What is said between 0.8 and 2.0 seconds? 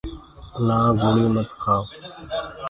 گُݪيٚ مت کهآوو۔